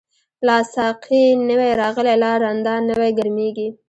[0.47, 3.67] لاسا قی نوی راغلی، لا رندان نوی ګرمیږی